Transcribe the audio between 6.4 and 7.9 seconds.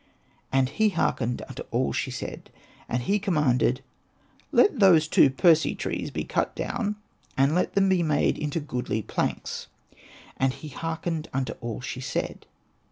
down, and let them